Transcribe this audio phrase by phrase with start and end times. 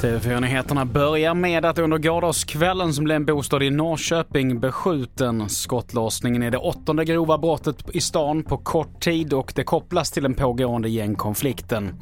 [0.00, 5.48] TV4-nyheterna börjar med att under gårdagskvällen som blev en bostad i Norrköping beskjuten.
[5.48, 10.22] Skottlossningen är det åttonde grova brottet i stan på kort tid och det kopplas till
[10.22, 11.94] den pågående gängkonflikten.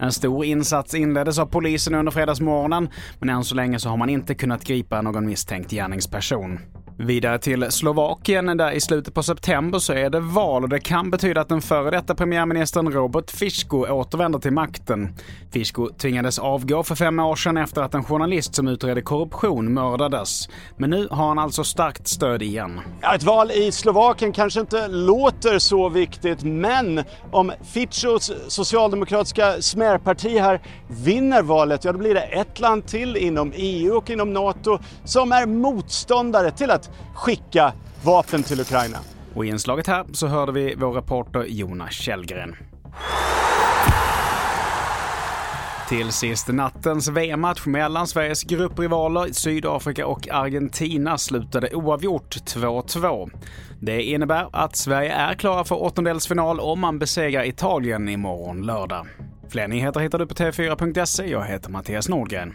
[0.00, 2.88] En stor insats inleddes av polisen under fredagsmorgonen
[3.18, 6.58] men än så länge så har man inte kunnat gripa någon misstänkt gärningsperson.
[6.96, 11.10] Vidare till Slovakien där i slutet på september så är det val och det kan
[11.10, 15.14] betyda att den före detta premiärministern Robert Fisko återvänder till makten.
[15.52, 20.48] Fisko tvingades avgå för fem år sedan efter att en journalist som utredde korruption mördades.
[20.76, 22.80] Men nu har han alltså starkt stöd igen.
[23.00, 30.38] Ja, ett val i Slovakien kanske inte låter så viktigt, men om Ficos socialdemokratiska smärparti
[30.38, 34.78] här vinner valet, ja då blir det ett land till inom EU och inom NATO
[35.04, 38.98] som är motståndare till att skicka vapen till Ukraina.
[39.34, 42.56] Och i inslaget här så hörde vi vår reporter Jonas Källgren.
[45.88, 53.30] Till sist, nattens VM-match mellan Sveriges grupprivaler Sydafrika och Argentina slutade oavgjort 2-2.
[53.80, 59.06] Det innebär att Sverige är klara för åttondelsfinal om man besegrar Italien imorgon lördag.
[59.48, 61.26] Fler nyheter hittar du på tv4.se.
[61.26, 62.54] Jag heter Mattias Nordgren.